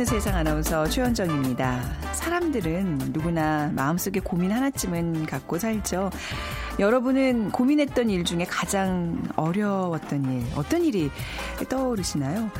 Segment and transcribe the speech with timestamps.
[0.00, 1.82] 보는 세상 아나운서 최현정입니다.
[2.12, 6.10] 사람들은 누구나 마음속에 고민 하나쯤은 갖고 살죠.
[6.78, 11.10] 여러분은 고민했던 일 중에 가장 어려웠던 일, 어떤 일이
[11.68, 12.50] 떠오르시나요?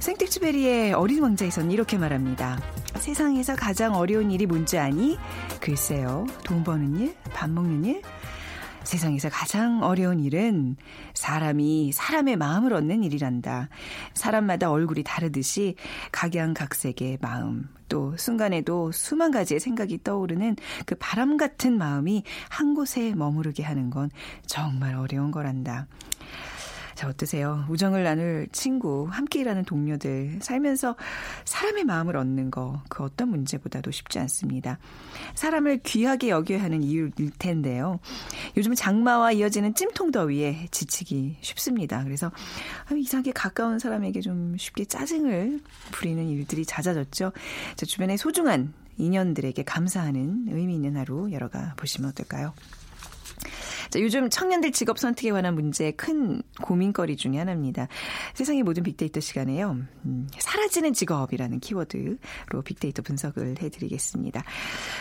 [0.00, 2.58] 생텍쥐베리의 어린 왕자에서는 이렇게 말합니다.
[2.96, 5.16] 세상에서 가장 어려운 일이 뭔지 아니?
[5.60, 6.26] 글쎄요.
[6.42, 7.14] 돈 버는 일?
[7.32, 8.02] 밥 먹는 일?
[8.90, 10.74] 세상에서 가장 어려운 일은
[11.14, 13.68] 사람이 사람의 마음을 얻는 일이란다.
[14.14, 15.76] 사람마다 얼굴이 다르듯이
[16.10, 23.62] 각양각색의 마음, 또 순간에도 수만 가지의 생각이 떠오르는 그 바람 같은 마음이 한 곳에 머무르게
[23.62, 24.10] 하는 건
[24.46, 25.86] 정말 어려운 거란다.
[27.00, 27.64] 자, 어떠세요?
[27.70, 30.96] 우정을 나눌 친구, 함께 일하는 동료들, 살면서
[31.46, 34.78] 사람의 마음을 얻는 거, 그 어떤 문제보다도 쉽지 않습니다.
[35.34, 38.00] 사람을 귀하게 여겨야 하는 이유일 텐데요.
[38.58, 42.04] 요즘 장마와 이어지는 찜통 더위에 지치기 쉽습니다.
[42.04, 42.30] 그래서
[42.94, 45.60] 이상하게 가까운 사람에게 좀 쉽게 짜증을
[45.92, 47.32] 부리는 일들이 잦아졌죠.
[47.76, 52.52] 자, 주변의 소중한 인연들에게 감사하는 의미 있는 하루 열어가 보시면 어떨까요?
[53.90, 57.88] 자, 요즘 청년들 직업 선택에 관한 문제 큰 고민거리 중의 하나입니다.
[58.34, 59.76] 세상의 모든 빅데이터 시간에요.
[60.04, 64.44] 음, 사라지는 직업이라는 키워드로 빅데이터 분석을 해드리겠습니다.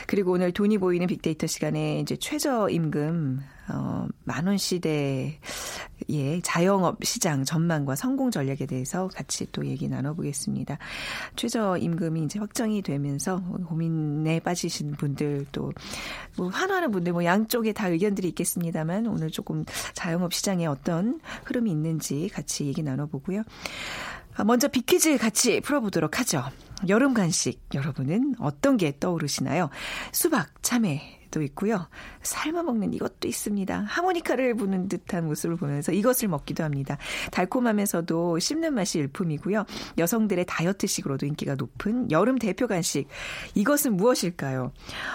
[0.08, 5.40] 그리고 오늘 돈이 보이는 빅데이터 시간에 이제 최저임금 어, 만원 시대의
[6.44, 10.78] 자영업 시장 전망과 성공 전략에 대해서 같이 또 얘기 나눠보겠습니다.
[11.36, 15.72] 최저 임금이 이제 확정이 되면서 고민에 빠지신 분들 또
[16.38, 22.30] 뭐 환호하는 분들 뭐 양쪽에 다 의견들이 있겠습니다만 오늘 조금 자영업 시장에 어떤 흐름이 있는지
[22.30, 23.44] 같이 얘기 나눠보고요.
[24.36, 26.44] 아, 먼저 비키즈 같이 풀어보도록 하죠.
[26.88, 29.70] 여름 간식 여러분은 어떤 게 떠오르시나요?
[30.14, 31.88] 수박, 참외, 도 있고요.
[32.24, 33.86] 삶아 먹는 이것도 있습니다.
[33.88, 36.98] 하모니카를 부는 듯한 모습을 보면서 이것을 먹기도 합니다.
[37.32, 39.66] 달콤하면서도 씹는 맛이 일품이고요.
[39.98, 43.08] 여성들의 다이어트식으로도 인기가 높은 여름 대표 간식.
[43.56, 44.72] 이것은 무엇일까요?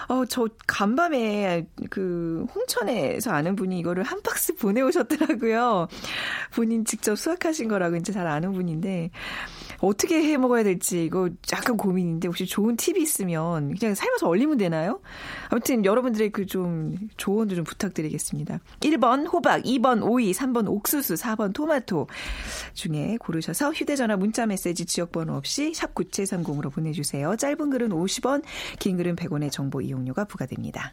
[0.09, 5.89] 어, 저 간밤에 그 홍천에서 아는 분이 이거를 한 박스 보내오셨더라고요.
[6.55, 9.11] 본인 직접 수확하신 거라고 이제 잘 아는 분인데
[9.87, 15.01] 어떻게 해 먹어야 될지 이거 약간 고민인데 혹시 좋은 팁이 있으면 그냥 삶아서 얼리면 되나요?
[15.51, 18.61] 아무튼 여러분들의 그 좀 조언도 좀 부탁드리겠습니다.
[18.81, 22.07] 1번 호박, 2번 오이, 3번 옥수수, 4번 토마토
[22.75, 27.35] 중에 고르셔서 휴대전화 문자 메시지 지역번호 없이 샵 9730으로 보내주세요.
[27.37, 28.43] 짧은 글은 50원,
[28.79, 30.93] 긴 글은 100원의 정보 이용료가 부과됩니다.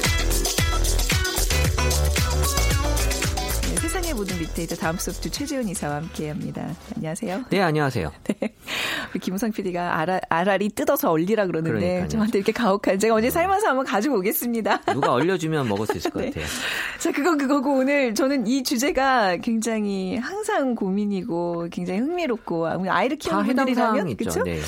[4.11, 6.75] 세상의 모든 빅데이터 다음 소프트 최재원 이사와 함께합니다.
[6.95, 7.45] 안녕하세요.
[7.49, 8.11] 네, 안녕하세요.
[8.23, 8.53] 네.
[9.19, 12.07] 김우성 PD가 알알, 알알이 뜯어서 얼리라 그러는데 그러니까요.
[12.09, 14.81] 저한테 이렇게 가혹한 제가 어제 삶아서 한번 가지고 오겠습니다.
[14.93, 16.29] 누가 얼려주면 먹을 수 있을 것 네.
[16.29, 16.45] 같아요.
[16.99, 24.17] 자, 그건 그거고 오늘 저는 이 주제가 굉장히 항상 고민이고 굉장히 흥미롭고 아이를 키우는 분들이라면
[24.17, 24.43] 그렇죠?
[24.43, 24.59] 네.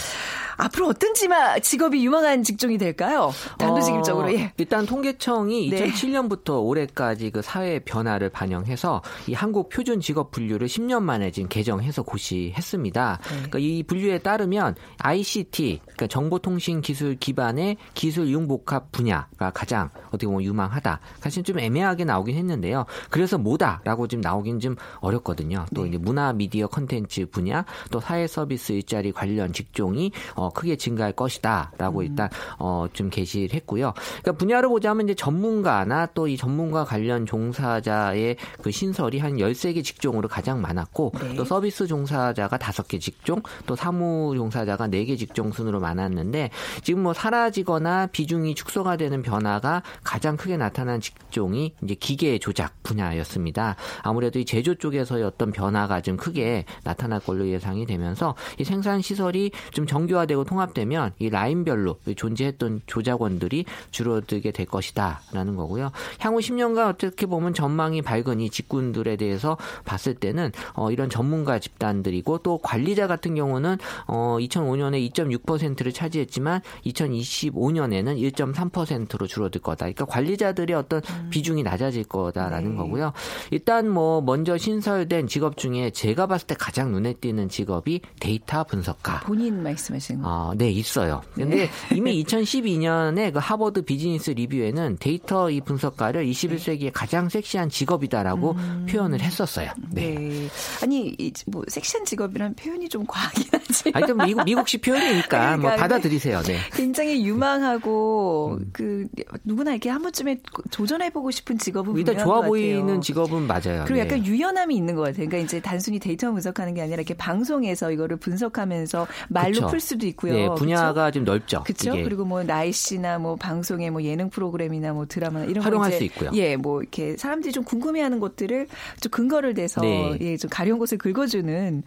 [0.58, 3.32] 앞으로 어떤 지마, 직업이 유망한 직종이 될까요?
[3.58, 4.28] 단도직입적으로.
[4.28, 4.54] 어, 예.
[4.58, 5.86] 일단 통계청이 네.
[5.88, 12.04] 2007년부터 올해까지 그 사회 변화를 반영해서 이 한국 표준 직업 분류를 10년 만에 지금 개정해서
[12.04, 13.20] 고시했습니다.
[13.22, 13.30] 네.
[13.36, 20.44] 그러니까 이 분류에 따르면 ICT, 그러니까 정보통신 기술 기반의 기술 융복합 분야가 가장 어떻게 보면
[20.44, 21.00] 유망하다.
[21.20, 22.86] 사실 좀 애매하게 나오긴 했는데요.
[23.10, 25.66] 그래서 뭐다라고 지금 나오긴 좀 어렵거든요.
[25.74, 25.90] 또 네.
[25.90, 32.00] 이제 문화 미디어 컨텐츠 분야, 또 사회 서비스 일자리 관련 직종이 어, 크게 증가할 것이다라고
[32.00, 32.06] 음.
[32.06, 33.94] 일단 어, 좀 게시를 했고요.
[34.22, 40.28] 그러니까 분야로 보자면 이제 전문가나 또 이 전문가 관련 종사자의 그 신설이 한 13개 직종으로
[40.28, 41.36] 가장 많았고 네.
[41.36, 46.50] 또 서비스 종사자가 5개 직종, 또 사무 종사자가 4개 직종 순으로 많았는데
[46.84, 53.76] 지금 뭐 사라지거나 비중이 축소가 되는 변화가 가장 크게 나타난 직종이 이제 기계 조작 분야였습니다.
[54.02, 59.52] 아무래도 이 제조 쪽에서의 어떤 변화가 좀 크게 나타날 걸로 예상이 되면서 이 생산 시설이
[59.72, 65.92] 좀 정교화 되 되고 통합되면 이 라인별로 존재했던 조작원들이 줄어들게 될 것이다라는 거고요.
[66.20, 72.40] 향후 10년간 어떻게 보면 전망이 밝은 이 직군들에 대해서 봤을 때는 어, 이런 전문가 집단들이고
[72.40, 73.78] 또 관리자 같은 경우는
[74.08, 79.86] 어, 2005년에 2.6%를 차지했지만 2025년에는 1.3%로 줄어들 거다.
[79.86, 81.28] 그러니까 관리자들의 어떤 음.
[81.30, 82.78] 비중이 낮아질 거다라는 네.
[82.78, 83.14] 거고요.
[83.52, 89.22] 일단 뭐 먼저 신설된 직업 중에 제가 봤을 때 가장 눈에 띄는 직업이 데이터 분석가.
[89.22, 91.22] 본인 말씀하시는 아, 네, 있어요.
[91.34, 91.96] 근데 네.
[91.96, 98.86] 이미 2012년에 그 Harvard Business Review에는 데이터 이 분석가를 21세기의 가장 섹시한 직업이다라고 음.
[98.90, 99.72] 표현을 했었어요.
[99.92, 100.16] 네.
[100.16, 100.48] 네.
[100.82, 101.16] 아니,
[101.48, 103.92] 뭐 섹시한 직업이란 표현이 좀 과하긴 하지.
[103.94, 106.42] 하여튼 미국 미국식 표현이니까 그러니까, 뭐 받아들이세요.
[106.44, 106.58] 네.
[106.72, 108.70] 굉장히 유망하고 음.
[108.72, 109.08] 그
[109.44, 110.40] 누구나 이렇게 한 번쯤에
[110.72, 113.84] 도전해보고 싶은 직업은 일단 좋아 보이는 직업은 맞아요.
[113.86, 114.26] 그리고 약간 네.
[114.26, 115.28] 유연함이 있는 것 같아요.
[115.28, 119.68] 그러니까 이제 단순히 데이터 분석하는 게 아니라 이렇게 방송에서 이거를 분석하면서 말로 그쵸.
[119.68, 120.34] 풀 수도 있고 요.
[120.34, 121.20] 네, 분야가 그쵸?
[121.20, 121.64] 좀 넓죠.
[121.64, 121.92] 그렇죠.
[121.92, 126.32] 그리고 뭐 날씨나 뭐 방송의 뭐 예능 프로그램이나 뭐 드라마 이런 활용할 수 있고요.
[126.34, 128.68] 예, 뭐 이렇게 사람들이 좀 궁금해하는 것들을
[129.02, 130.18] 좀 근거를 대서 네.
[130.22, 131.84] 예, 좀 가려운 것을 긁어주는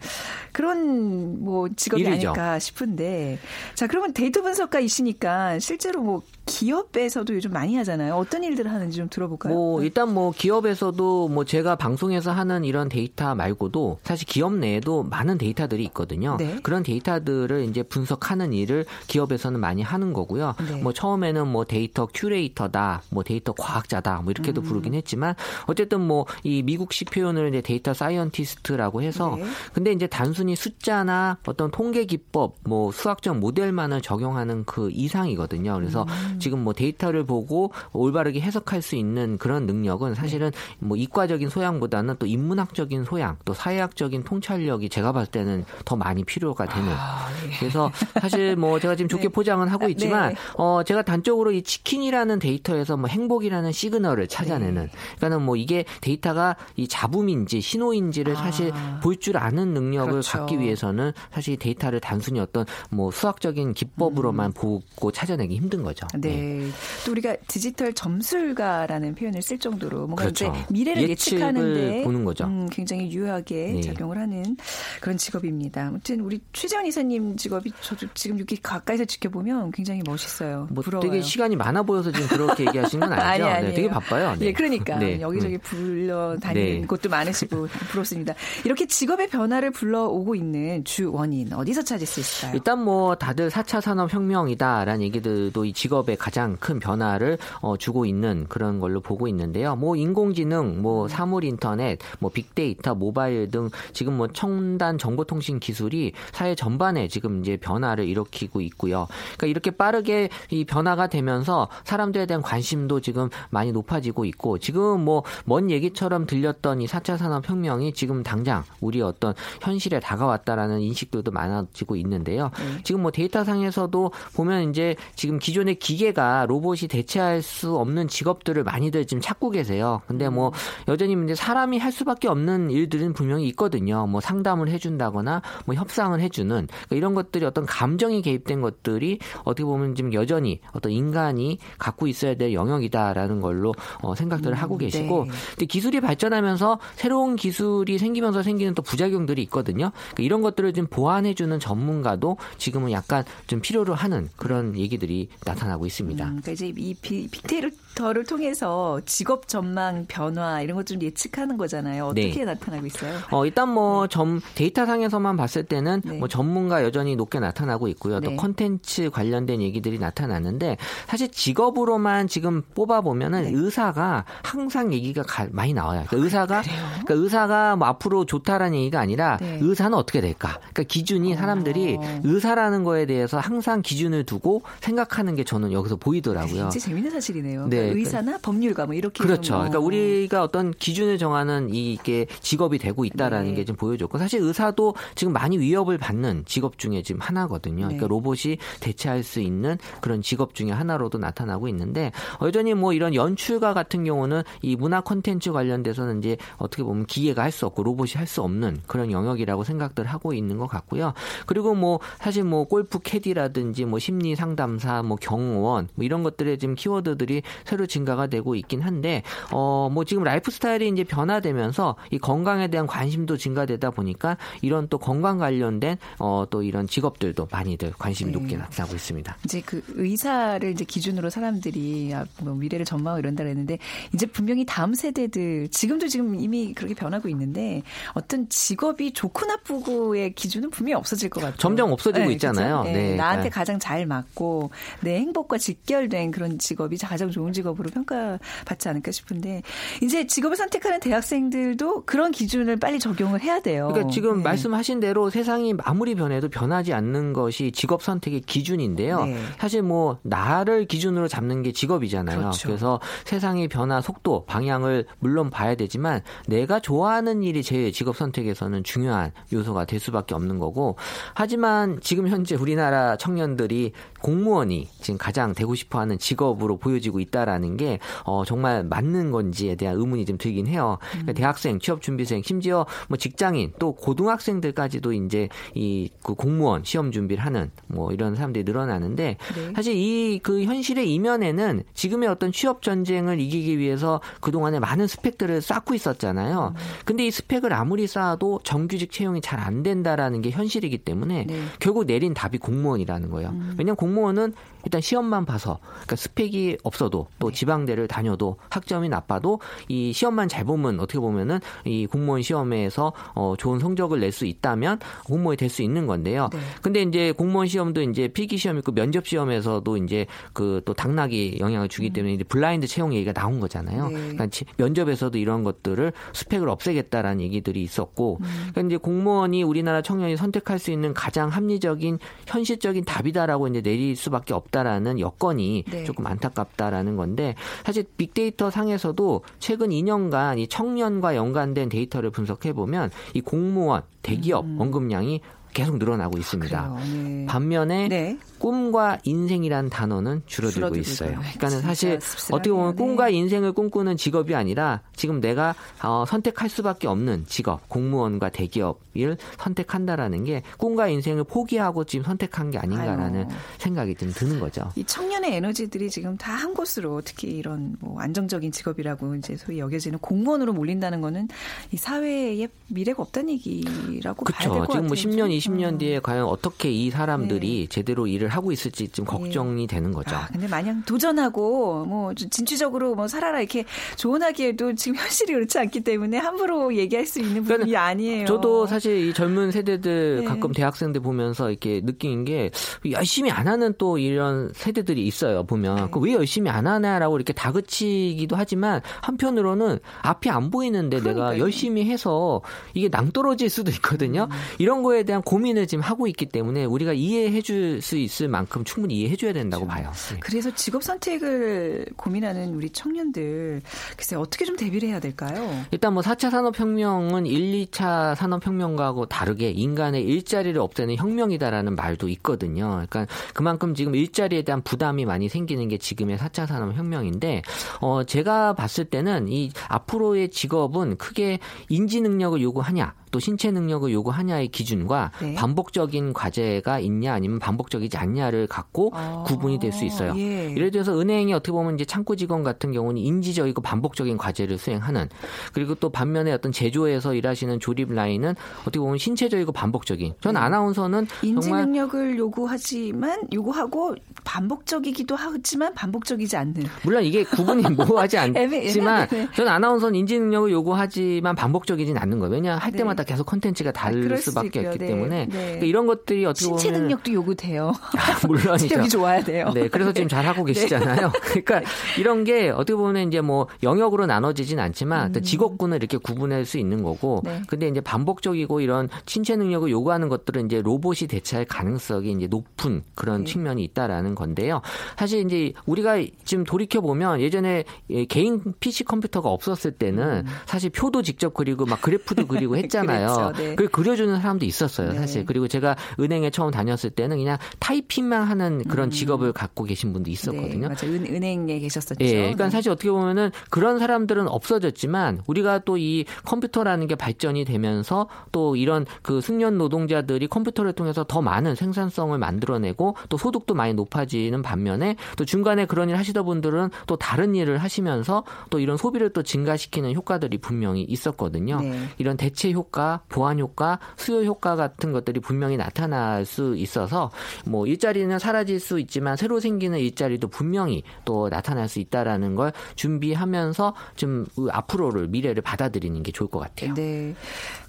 [0.51, 2.29] 그런 뭐 직업이 일이죠.
[2.29, 3.39] 아닐까 싶은데
[3.75, 8.15] 자 그러면 데이터 분석가이시니까 실제로 뭐 기업에서도 요즘 많이 하잖아요.
[8.15, 9.53] 어떤 일들을 하는지 좀 들어볼까요?
[9.53, 15.37] 뭐 일단 뭐 기업에서도 뭐 제가 방송에서 하는 이런 데이터 말고도 사실 기업 내에도 많은
[15.37, 16.37] 데이터들이 있거든요.
[16.39, 16.59] 네.
[16.63, 20.55] 그런 데이터들을 이제 분석하는 일을 기업에서는 많이 하는 거고요.
[20.67, 20.81] 네.
[20.81, 24.63] 뭐 처음에는 뭐 데이터 큐레이터다, 뭐 데이터 과학자다, 뭐 이렇게도 음.
[24.63, 25.35] 부르긴 했지만
[25.67, 29.43] 어쨌든 뭐 이 미국식 표현을 이제 data scientist라고 해서 네.
[29.73, 35.73] 근데 이제 단순히 숫자나 어떤 통계 기법, 뭐 수학적 모델만을 적용하는 그 이상이거든요.
[35.73, 36.36] 그래서 음.
[36.39, 42.25] 지금 뭐 데이터를 보고 올바르게 해석할 수 있는 그런 능력은 사실은 뭐 이과적인 소양보다는 또
[42.25, 46.89] 인문학적인 소양, 또 사회학적인 통찰력이 제가 봤을 때는 더 많이 필요가 되는.
[46.89, 47.57] 아, 예.
[47.59, 47.91] 그래서
[48.21, 49.29] 사실 뭐 제가 지금 좋게 네.
[49.29, 50.39] 포장은 하고 아, 있지만 네.
[50.55, 54.83] 어 제가 단적으로 이 치킨이라는 데이터에서 뭐 행복이라는 시그널을 찾아내는.
[54.83, 54.91] 네.
[55.17, 58.39] 그러니까는 뭐 이게 데이터가 이 잡음인지 신호인지를 아.
[58.39, 60.37] 사실 볼줄 아는 능력을 그렇죠.
[60.39, 64.53] 갖기 위해서는 사실 데이터를 단순히 어떤 뭐 수학적인 기법으로만 음.
[64.53, 66.07] 보고 찾아내기 힘든 거죠.
[66.15, 66.26] 네.
[66.27, 66.69] 네.
[67.05, 70.45] 또 우리가 디지털 점술가라는 표현을 쓸 정도로 뭔가 그렇죠.
[70.45, 72.45] 이제 미래를 예측하는데 보는 거죠.
[72.45, 73.81] 음, 굉장히 유효하게 네.
[73.81, 74.57] 작용을 하는
[75.01, 75.87] 그런 직업입니다.
[75.87, 80.67] 아무튼 우리 최재원 이사님 직업이 저도 지금 이렇게 가까이서 지켜보면 굉장히 멋있어요.
[80.71, 81.09] 뭐 부러워요.
[81.09, 83.45] 되게 시간이 많아 보여서 지금 그렇게 얘기하시는 건 아니죠?
[83.45, 84.35] 아니, 네, 되게 바빠요.
[84.37, 84.47] 네.
[84.47, 85.19] 예, 그러니까 네.
[85.21, 85.59] 여기저기 음.
[85.63, 86.87] 불려 다니는 네.
[86.87, 88.33] 곳도 많으시고 부럽습니다.
[88.65, 92.55] 이렇게 직업의 변화를 불러오고 있는 주 원인 어디서 찾을 수 있을까요?
[92.55, 98.45] 일단 뭐 다들 4차 산업 혁명이다라는 얘기들도 이 직업의 가장 큰 변화를 어, 주고 있는
[98.49, 99.75] 그런 걸로 보고 있는데요.
[99.75, 106.55] 뭐 인공지능, 뭐 사물 인터넷, 뭐 빅데이터, 모바일 등 지금 뭐 첨단 정보통신 기술이 사회
[106.55, 109.07] 전반에 지금 이제 변화를 일으키고 있고요.
[109.37, 115.23] 그러니까 이렇게 빠르게 이 변화가 되면서 사람들에 대한 관심도 지금 많이 높아지고 있고 지금 뭐
[115.45, 122.51] 먼 얘기처럼 들렸던 이 4차 산업혁명이 지금 당장 우리 어떤 현실에 다가왔다라는 인식들도 많아지고 있는데요.
[122.57, 122.83] 네.
[122.83, 128.63] 지금 뭐 데이터 상에서도 보면 이제 지금 기존의 기계 기계가 로봇이 대체할 수 없는 직업들을
[128.63, 130.01] 많이들 지금 찾고 계세요.
[130.07, 130.51] 근데 뭐
[130.87, 134.05] 여전히 이제 사람이 할 수밖에 없는 일들은 분명히 있거든요.
[134.05, 139.95] 뭐 상담을 해준다거나 뭐 협상을 해주는 그러니까 이런 것들이 어떤 감정이 개입된 것들이 어떻게 보면
[139.95, 145.31] 지금 여전히 어떤 인간이 갖고 있어야 될 영역이다라는 걸로 어, 생각들을 음, 하고 계시고 네.
[145.51, 149.91] 근데 기술이 발전하면서 새로운 기술이 생기면서 생기는 또 부작용들이 있거든요.
[149.91, 156.23] 그러니까 이런 것들을 좀 보완해주는 전문가도 지금은 약간 좀 필요로 하는 그런 얘기들이 나타나고 있습니다.
[156.23, 162.05] 음, 그러니까 이제 이 빅데이터를 통해서 직업 전망 변화 이런 것 좀 예측하는 거잖아요.
[162.05, 162.45] 어떻게 네.
[162.45, 163.13] 나타나고 있어요?
[163.31, 164.45] 어, 일단 뭐점 네.
[164.55, 166.17] 데이터 상에서만 봤을 때는 네.
[166.17, 168.21] 뭐 전문가 여전히 높게 나타나고 있고요.
[168.21, 168.35] 또 네.
[168.37, 170.77] 컨텐츠 관련된 얘기들이 나타나는데
[171.07, 173.51] 사실 직업으로만 지금 뽑아 보면은 네.
[173.53, 176.05] 의사가 항상 얘기가 가, 많이 나와요.
[176.07, 179.59] 그러니까 의사가 그러니까 의사가 뭐 앞으로 좋다라는 얘기가 아니라 네.
[179.61, 180.57] 의사는 어떻게 될까?
[180.59, 182.21] 그러니까 기준이 사람들이 어.
[182.23, 186.69] 의사라는 거에 대해서 항상 기준을 두고 생각하는 게 저는 여기서 보이더라고요.
[186.69, 187.67] 진짜 재밌는 사실이네요.
[187.67, 187.77] 네.
[187.77, 189.53] 그러니까 의사나 법률가 뭐 이렇게 그렇죠.
[189.53, 189.63] 뭐.
[189.63, 193.55] 그러니까 우리가 어떤 기준을 정하는 이게 직업이 되고 있다라는 네.
[193.55, 197.83] 게좀 보여줬고 사실 의사도 지금 많이 위협을 받는 직업 중에 지금 하나거든요.
[197.83, 198.07] 그러니까 네.
[198.07, 204.03] 로봇이 대체할 수 있는 그런 직업 중에 하나로도 나타나고 있는데 여전히 뭐 이런 연출가 같은
[204.03, 208.41] 경우는 이 문화 콘텐츠 관련돼서는 이제 어떻게 보면 기계가 할 수 없고 로봇이 할 수
[208.41, 211.13] 없는 그런 영역이라고 생각들 하고 있는 것 같고요.
[211.45, 216.57] 그리고 뭐 사실 뭐 골프 캐디라든지 뭐 심리 상담사, 뭐 경호원 병원 뭐 이런 것들의
[216.57, 222.17] 지금 키워드들이 새로 증가가 되고 있긴 한데 어 뭐 지금 라이프 스타일이 이제 변화되면서 이
[222.17, 228.31] 건강에 대한 관심도 증가되다 보니까 이런 또 건강 관련된 어 또 이런 직업들도 많이들 관심
[228.31, 228.57] 높게 네.
[228.57, 229.37] 나타나고 있습니다.
[229.43, 233.79] 이제 그 의사를 이제 기준으로 사람들이 아, 뭐 미래를 전망하고 이런다 그랬는데
[234.13, 237.81] 이제 분명히 다음 세대들 지금도 지금 이미 그렇게 변하고 있는데
[238.13, 241.57] 어떤 직업이 좋고 나쁘고의 기준은 분명히 없어질 것 같아요.
[241.57, 242.83] 점점 없어지고 네, 있잖아요.
[242.83, 243.15] 네, 네.
[243.15, 244.69] 나한테 가장 잘 맞고
[245.01, 249.61] 내 행복과 직결된 그런 직업이 가장 좋은 직업으로 평가받지 않을까 싶은데
[250.01, 253.87] 이제 직업을 선택하는 대학생들도 그런 기준을 빨리 적용을 해야 돼요.
[253.87, 254.43] 그러니까 지금 네.
[254.43, 259.25] 말씀하신 대로 세상이 아무리 변해도 변하지 않는 것이 직업 선택의 기준인데요.
[259.25, 259.37] 네.
[259.57, 262.37] 사실 뭐 나를 기준으로 잡는 게 직업이잖아요.
[262.37, 262.67] 그렇죠.
[262.67, 269.31] 그래서 세상의 변화 속도, 방향을 물론 봐야 되지만 내가 좋아하는 일이 제 직업 선택에서는 중요한
[269.53, 270.95] 요소가 될 수밖에 없는 거고
[271.33, 273.91] 하지만 지금 현재 우리나라 청년들이
[274.27, 279.95] 공무원이 지금 가장 되고 싶어 하는 직업으로 보여지고 있다라는 게 어, 정말 맞는 건지에 대한
[279.97, 280.97] 의문이 좀 들긴 해요.
[281.11, 281.33] 그러니까 음.
[281.33, 287.71] 대학생, 취업 준비생, 심지어 뭐 직장인 또 고등학생들까지도 이제 이 그 공무원 시험 준비를 하는
[287.87, 289.73] 뭐 이런 사람들이 늘어나는데 네.
[289.75, 295.93] 사실 이 그 현실의 이면에는 지금의 어떤 취업 전쟁을 이기기 위해서 그동안에 많은 스펙들을 쌓고
[295.93, 296.73] 있었잖아요.
[296.75, 296.81] 음.
[297.05, 301.61] 근데 이 스펙을 아무리 쌓아도 정규직 채용이 잘 안 된다라는 게 현실이기 때문에 네.
[301.79, 303.49] 결국 내린 답이 공무원이라는 거예요.
[303.49, 303.75] 음.
[303.77, 307.55] 왜냐하면 공무원 은 일단 시험만 봐서 그러니까 스펙이 없어도 또 네.
[307.55, 313.79] 지방대를 다녀도 학점이 나빠도 이 시험만 잘 보면 어떻게 보면은 이 공무원 시험에서 어 좋은
[313.79, 316.49] 성적을 낼 수 있다면 공무원이 될 수 있는 건데요.
[316.51, 316.59] 네.
[316.81, 321.89] 근데 이제 공무원 시험도 이제 필기 시험 있고 면접 시험에서도 이제 그 또 당락이 영향을
[321.89, 322.13] 주기 음.
[322.13, 324.07] 때문에 이제 블라인드 채용 얘기가 나온 거잖아요.
[324.07, 324.13] 네.
[324.13, 324.47] 그러니까
[324.77, 328.45] 면접에서도 이런 것들을 스펙을 없애겠다라는 얘기들이 있었고 음.
[328.71, 334.53] 그러니까 이제 공무원이 우리나라 청년이 선택할 수 있는 가장 합리적인 현실적인 답이다라고 이제 내릴 수밖에
[334.53, 336.03] 없다라는 여건이 네.
[336.03, 343.41] 조금 안타깝다라는 건데 사실 빅데이터 상에서도 최근 2년간 이 청년과 연관된 데이터를 분석해 보면 이
[343.41, 344.77] 공무원, 대기업 음.
[344.79, 345.41] 언급량이
[345.73, 346.79] 계속 늘어나고 있습니다.
[346.79, 347.45] 아, 네.
[347.47, 348.37] 반면에 네.
[348.59, 351.39] 꿈과 인생이란 단어는 줄어들고, 줄어들고 있어요.
[351.39, 352.19] 그러니까는 사실
[352.51, 355.73] 어떻게 보면 꿈과 인생을 꿈꾸는 직업이 아니라 지금 내가
[356.03, 362.77] 어, 선택할 수밖에 없는 직업, 공무원과 대기업을 선택한다라는 게 꿈과 인생을 포기하고 지금 선택한 게
[362.77, 363.57] 아닌가라는 아유.
[363.77, 364.91] 생각이 좀 드는 거죠.
[364.95, 370.17] 이 청년의 에너지들이 지금 다 한 곳으로 특히 이런 뭐 안정적인 직업이라고 이제 소위 여겨지는
[370.19, 371.47] 공무원으로 몰린다는 거는
[371.91, 374.57] 이 사회에 미래가 없다는 얘기라고 그쵸.
[374.57, 375.07] 봐야 될것 같아요.
[375.07, 375.15] 지금 뭐
[375.47, 375.97] 10년, 20년 음.
[375.99, 377.87] 뒤에 과연 어떻게 이 사람들이 네.
[377.87, 379.31] 제대로 일을 일을 하고 있을지 좀 예.
[379.31, 379.95] 걱정이 네.
[379.95, 380.35] 되는 거죠.
[380.35, 383.85] 아, 근데 마냥 도전하고 뭐 진취적으로 뭐 살아라 이렇게
[384.15, 388.45] 조언하기에도 지금 현실이 그렇지 않기 때문에 함부로 얘기할 수 있는 부분이 그러니까 아니에요.
[388.45, 390.45] 저도 사실 이 젊은 세대들 네.
[390.45, 392.71] 가끔 대학생들 보면서 이렇게 느낀 게
[393.11, 395.63] 열심히 안 하는 또 이런 세대들이 있어요.
[395.65, 396.07] 보면 네.
[396.11, 401.49] 그왜 열심히 안 하냐라고 이렇게 다그치기도 하지만 한편으로는 앞이 안 보이는데 그러니까요.
[401.51, 402.61] 내가 열심히 해서
[402.93, 404.47] 이게 낭떨어질 수도 있거든요.
[404.49, 404.57] 음.
[404.79, 408.27] 이런 거에 대한 고민을 지금 하고 있기 때문에 우리가 이해해 줄 수 있.
[408.37, 410.03] 있을 만큼 충분히 이해해줘야 된다고 그렇죠.
[410.03, 410.11] 봐요.
[410.31, 410.37] 네.
[410.39, 413.81] 그래서 직업 선택을 고민하는 우리 청년들
[414.15, 415.85] 글쎄 어떻게 좀 대비를 해야 될까요?
[415.91, 423.03] 일단 뭐 4차 산업혁명은 1, 2차 산업혁명과고 다르게 인간의 일자리를 없애는 혁명이다라는 말도 있거든요.
[423.09, 427.63] 그러니까 그만큼 지금 일자리에 대한 부담이 많이 생기는 게 지금의 4차 산업혁명인데
[428.01, 434.69] 어 제가 봤을 때는 이 앞으로의 직업은 크게 인지 능력을 요구하냐 또 신체 능력을 요구하냐의
[434.69, 435.53] 기준과 네.
[435.53, 440.33] 반복적인 과제가 있냐 아니면 반복적이지 않냐를 갖고 아, 구분이 될 수 있어요.
[440.37, 440.71] 예.
[440.71, 445.29] 예를 들어서 은행이 어떻게 보면 이제 창구 직원 같은 경우는 인지적이고 반복적인 과제를 수행하는
[445.71, 450.33] 그리고 또 반면에 어떤 제조에서 일하시는 조립 라인은 어떻게 보면 신체적이고 반복적인.
[450.41, 450.59] 전 네.
[450.59, 456.85] 아나운서는 인지 능력을 요구하지만 요구하고 반복적이기도 하지만 반복적이지 않는.
[457.03, 462.53] 물론 이게 구분이 모호하지 않지만 전 아나운서는 인지 능력을 요구하지만 반복적이진 않는 거예요.
[462.53, 462.97] 왜냐 할 네.
[462.97, 465.07] 때마다 계속 컨텐츠가 다를 아, 수밖에 없기 네.
[465.07, 465.51] 때문에 네.
[465.51, 467.91] 그러니까 이런 것들이 어떻게 보면 신체 능력도 요구돼요.
[468.17, 468.87] 아, 물론이죠.
[468.89, 469.71] 체력이 좋아야 돼요.
[469.73, 470.73] 네, 그래서 지금 잘 하고 네.
[470.73, 471.31] 계시잖아요.
[471.41, 471.81] 그러니까
[472.17, 475.41] 이런 게 어떻게 보면 이제 뭐 영역으로 나눠지진 않지만 음.
[475.41, 477.61] 직업군을 이렇게 구분할 수 있는 거고, 네.
[477.67, 483.43] 근데 이제 반복적이고 이런 신체 능력을 요구하는 것들은 이제 로봇이 대체할 가능성이 이제 높은 그런
[483.43, 483.51] 네.
[483.51, 484.81] 측면이 있다라는 건데요.
[485.17, 487.83] 사실 이제 우리가 지금 돌이켜 보면 예전에
[488.29, 490.45] 개인 PC 컴퓨터가 없었을 때는 음.
[490.65, 493.27] 사실 표도 직접 그리고 막 그래프도 그리고 했잖아요.
[493.27, 493.53] 그렇죠.
[493.53, 493.75] 네.
[493.75, 495.19] 그 그려주는 사람도 있었어요, 네.
[495.19, 495.45] 사실.
[495.45, 499.11] 그리고 제가 은행에 처음 다녔을 때는 그냥 타이핑만 하는 그런 음.
[499.11, 500.87] 직업을 갖고 계신 분도 있었거든요.
[500.87, 501.15] 네, 맞아요.
[501.15, 502.23] 은, 은행에 계셨었죠.
[502.25, 502.69] 예, 그러니까 네.
[502.69, 509.05] 사실 어떻게 보면은 그런 사람들은 없어졌지만 우리가 또 이 컴퓨터라는 게 발전이 되면서 또 이런
[509.21, 515.45] 그 숙련 노동자들이 컴퓨터를 통해서 더 많은 생산성을 만들어내고 또 소득도 많이 높아지는 반면에 또
[515.45, 520.57] 중간에 그런 일 하시던 분들은 또 다른 일을 하시면서 또 이런 소비를 또 증가시키는 효과들이
[520.57, 521.81] 분명히 있었거든요.
[521.81, 521.99] 네.
[522.17, 527.31] 이런 대체 효과 보완 효과, 수요 효과 같은 것들이 분명히 나타날 수 있어서
[527.65, 533.93] 뭐 일자리는 사라질 수 있지만 새로 생기는 일자리도 분명히 또 나타날 수 있다라는 걸 준비하면서
[534.15, 536.93] 좀 앞으로를 미래를 받아들이는 게 좋을 것 같아요.
[536.93, 537.35] 네.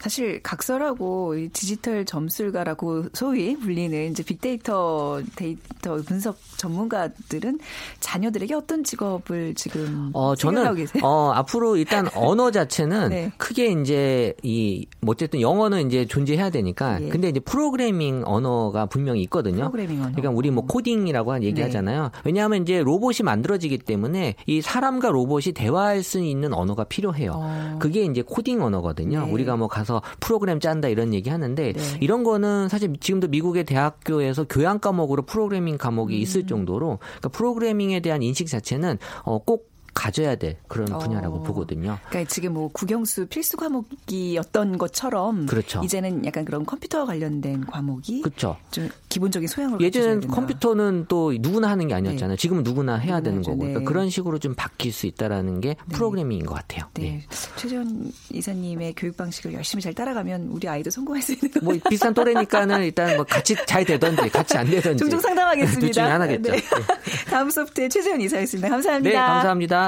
[0.00, 7.58] 사실 각설하고 디지털 점술가라고 소위 불리는 이제 빅데이터 데이터 분석 전문가들은
[8.00, 11.02] 자녀들에게 어떤 직업을 지금 어 저는 계세요?
[11.04, 13.32] 어 앞으로 일단 언어 자체는 네.
[13.36, 17.08] 크게 이제 이뭐 어쨌든 영어는 이제 존재해야 되니까 예.
[17.08, 19.70] 근데 이제 프로그래밍 언어가 분명히 있거든요.
[19.70, 20.12] 프로그래밍 언어.
[20.12, 22.02] 그러니까 우리 뭐 코딩이라고 얘기하잖아요.
[22.02, 22.10] 네.
[22.24, 27.32] 왜냐하면 이제 로봇이 만들어지기 때문에 이 사람과 로봇이 대화할 수 있는 언어가 필요해요.
[27.34, 27.78] 어.
[27.80, 29.24] 그게 이제 코딩 언어거든요.
[29.26, 29.32] 네.
[29.32, 31.98] 우리가 뭐 가서 프로그램 짠다 이런 얘기 하는데 네.
[32.00, 36.20] 이런 거는 사실 지금도 미국의 대학교에서 교양 과목으로 프로그래밍 과목이 음.
[36.20, 41.42] 있을 정도로 그러니까 프로그래밍에 대한 인식 자체는 어, 꼭 가져야 될 그런 분야라고 어.
[41.42, 41.98] 보거든요.
[42.08, 45.80] 그러니까 지금 뭐 국영수 필수 과목이었던 것처럼 그렇죠.
[45.82, 48.56] 이제는 약간 그런 컴퓨터 관련된 과목이 그렇죠.
[48.70, 52.36] 좀 기본적인 소양을 예전엔 컴퓨터는 또 누구나 하는 게 아니었잖아요.
[52.36, 52.40] 네.
[52.40, 53.58] 지금은 누구나 해야 되는 거고.
[53.58, 53.84] 그러니까 네.
[53.84, 55.94] 그런 식으로 좀 바뀔 수 있다라는 게 네.
[55.96, 56.84] 프로그래밍인 것 같아요.
[56.94, 57.02] 네.
[57.02, 57.26] 네.
[57.56, 62.84] 최재원 이사님의 교육 방식을 열심히 잘 따라가면 우리 아이도 성공할 수 있는 뭐 비슷한 또래니까는
[62.84, 65.80] 일단 뭐 같이 잘 되던지 같이 안 되던지 종종 상담하겠습니다.
[65.80, 66.52] 둘 중에 하나겠죠.
[66.52, 66.58] 네.
[67.28, 68.68] 다음 소프트의 최재원 이사였습니다.
[68.68, 69.10] 감사합니다.
[69.10, 69.87] 네, 감사합니다.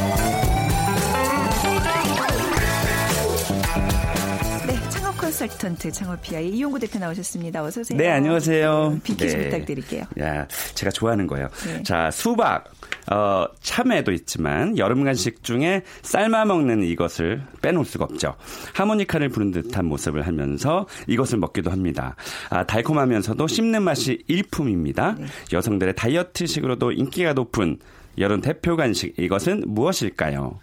[5.31, 7.63] 컨설턴트 창업피아의 이용구 대표 나오셨습니다.
[7.63, 7.97] 어서 오세요.
[7.97, 8.99] 네, 안녕하세요.
[9.01, 9.43] 비키즈 네.
[9.45, 10.03] 부탁드릴게요.
[10.19, 10.45] 야,
[10.75, 11.47] 제가 좋아하는 거예요.
[11.65, 11.83] 네.
[11.83, 12.65] 자, 수박,
[13.09, 18.35] 어, 참외도 있지만 여름 간식 중에 삶아 먹는 이것을 빼놓을 수가 없죠.
[18.73, 22.17] 하모니카를 부는 듯한 모습을 하면서 이것을 먹기도 합니다.
[22.49, 25.15] 아, 달콤하면서도 씹는 맛이 일품입니다.
[25.17, 25.25] 네.
[25.53, 27.77] 여성들의 다이어트식으로도 인기가 높은
[28.17, 30.59] 여름 대표 간식 이것은 무엇일까요?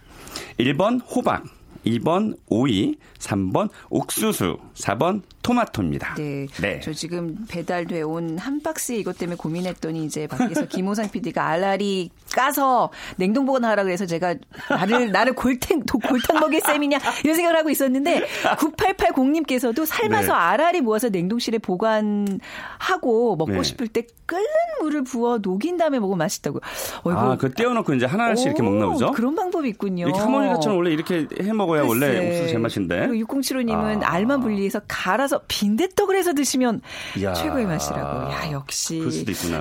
[0.59, 1.45] 1번 호박,
[1.87, 6.15] 2번 오이, 3번 옥수수, 4번 토마토입니다.
[6.17, 6.47] 네.
[6.61, 6.81] 네.
[6.81, 12.91] 저 지금 배달돼 온 한 박스 이것 때문에 고민했더니 이제 밖에서 김호상 PD가 알알이 까서
[13.17, 14.35] 냉동 보관하라 그래서 제가
[14.69, 18.23] 나를 나를 골탕 골탕 먹일 셈이냐 이런 생각을 하고 있었는데
[18.59, 20.39] 9880님께서도 삶아서 네.
[20.39, 23.63] 알알이 모아서 냉동실에 보관하고 먹고 네.
[23.63, 24.45] 싶을 때 끓는
[24.83, 26.61] 물을 부어 녹인 다음에 먹으면 맛있다고.
[27.05, 29.11] 어, 아, 그 떼어놓고 이제 하나씩 오, 이렇게 먹나 보죠?
[29.13, 30.05] 그런 방법이 있군요.
[30.07, 31.89] 이렇게 하모니카처럼 원래 이렇게 해 먹어야 글쎄.
[31.89, 33.08] 원래 옥수수 제맛인데.
[33.09, 34.13] 그리고 6075님은 아.
[34.13, 36.83] 알만 분리해서 갈아서 빈대떡을 해서 드시면
[37.23, 37.33] 야.
[37.33, 38.33] 최고의 맛이라고.
[38.33, 39.03] 야, 역시.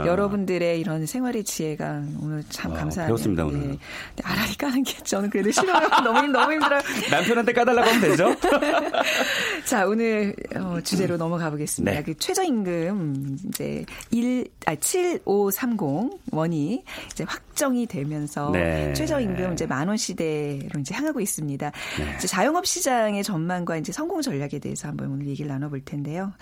[0.06, 3.08] 여러분들의 이런 생활의 지혜가 오늘 참 와, 감사하네요.
[3.08, 3.72] 배웠습니다, 오늘.
[3.72, 3.78] 네.
[4.24, 5.88] 알알이 까는 게 저는 그래도 싫어요.
[6.04, 6.82] 너무, 너무 힘들어요.
[7.10, 8.36] 남편한테 까달라고 하면 되죠?
[9.66, 11.92] 자, 오늘 어, 주제로 넘어가 보겠습니다.
[11.92, 12.04] 네.
[12.04, 18.94] 그 최저임금 이제 1, 아, 7530 원이 이제 확정이 되면서 네.
[18.94, 21.72] 최저임금 이제 만원 시대로 이제 향하고 있습니다.
[22.00, 22.16] 네.
[22.18, 26.34] 이제 자영업 시장의 전망과 이제 성공 전략에 대해서 한번 오늘 얘기를 나눠볼 텐데요.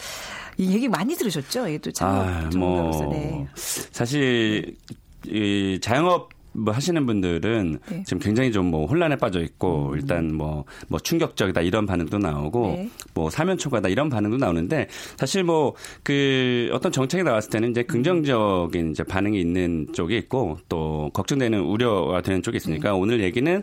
[0.58, 1.67] 이 얘기 많이 들으셨죠?
[1.67, 3.45] 이게 또 창업 아, 뭐, 네.
[3.91, 4.75] 사실
[5.27, 8.03] 이 자영업 뭐 하시는 분들은 네.
[8.05, 9.95] 지금 굉장히 좀 뭐 혼란에 빠져 있고 음.
[9.95, 12.89] 일단 뭐뭐 뭐 충격적이다 이런 반응도 나오고 네.
[13.13, 18.91] 뭐 사면 초과다 이런 반응도 나오는데 사실 뭐 그 어떤 정책이 나왔을 때는 이제 긍정적인
[18.91, 22.97] 이제 반응이 있는 쪽이 있고 또 걱정되는 우려가 되는 쪽이 있으니까 네.
[22.97, 23.62] 오늘 얘기는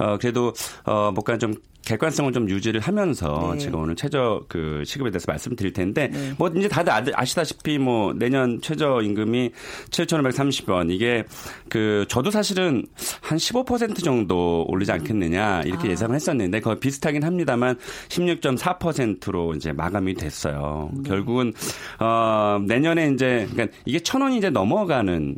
[0.00, 0.52] 어 그래도
[0.84, 3.58] 어 뭔가 좀 객관성을 좀 유지를 하면서 네.
[3.58, 6.32] 제가 오늘 최저 그 시급에 대해서 말씀드릴 텐데 네.
[6.38, 9.50] 뭐 이제 다들 아시다시피 뭐 내년 최저 임금이
[9.90, 11.24] 7,530원 이게
[11.68, 12.86] 그 저도 사실은
[13.20, 15.90] 한 15% 정도 오르지 않겠느냐 이렇게 아.
[15.90, 17.76] 예상을 했었는데 거의 비슷하긴 합니다만
[18.08, 20.90] 16.4%로 이제 마감이 됐어요.
[20.94, 21.08] 네.
[21.08, 21.52] 결국은
[21.98, 25.36] 어 내년에 이제 그러니까 이게 천 원이 이제 넘어가는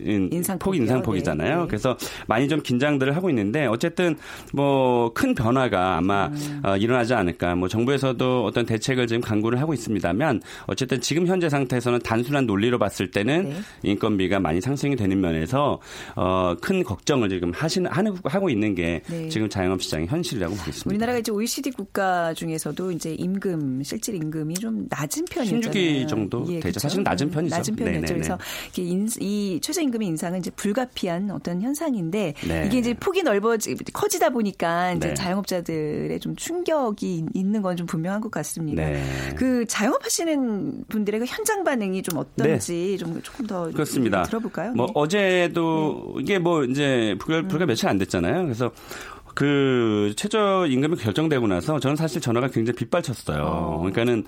[0.00, 1.62] 인상 폭 인상폭이잖아요.
[1.62, 1.66] 네.
[1.66, 1.96] 그래서
[2.28, 4.16] 많이 좀 긴장들을 하고 있는데 어쨌든
[4.52, 6.60] 뭐큰 변 변화가 아마 음.
[6.64, 7.54] 어, 일어나지 않을까.
[7.54, 13.10] 뭐 정부에서도 어떤 대책을 지금 강구를 하고 있습니다만 어쨌든 지금 현재 상태에서는 단순한 논리로 봤을
[13.10, 13.56] 때는 네.
[13.82, 15.80] 인건비가 많이 상승이 되는 면에서
[16.16, 17.90] 어, 큰 걱정을 지금 하시는
[18.24, 19.28] 하고 있는 게 네.
[19.28, 20.88] 지금 자영업 시장의 현실이라고 보겠습니다.
[20.88, 25.60] 우리나라가 이제 OECD 국가 중에서도 이제 임금 실질 임금이 좀 낮은 편이잖아요.
[25.60, 26.80] 16위 정도 예, 되죠.
[26.80, 27.56] 사실은 낮은 편이죠.
[27.56, 28.14] 낮은 편이죠.
[28.14, 28.38] 그래서
[28.76, 32.64] 이 최저임금의 인상은 이제 불가피한 어떤 현상인데 네.
[32.66, 35.14] 이게 이제 폭이 넓어지 커지다 보니까 이제 네.
[35.14, 38.82] 자영 자영업자들의 좀 충격이 있는 건 좀 분명한 것 같습니다.
[38.82, 39.04] 네.
[39.36, 42.96] 그 자영업하시는 분들의 그 현장 반응이 좀 어떤지 네.
[42.96, 44.22] 좀 조금 더 그렇습니다.
[44.24, 44.72] 들어볼까요?
[44.72, 44.92] 뭐 네.
[44.96, 46.22] 어제도 네.
[46.22, 48.42] 이게 뭐 이제 불과, 불과 며칠 안 됐잖아요.
[48.44, 48.72] 그래서
[49.38, 53.44] 그 최저 임금이 결정되고 나서 저는 사실 전화가 굉장히 빗발쳤어요.
[53.44, 53.78] 어.
[53.78, 54.24] 그러니까는